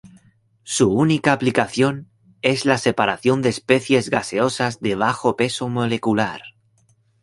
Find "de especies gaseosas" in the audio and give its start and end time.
3.43-4.79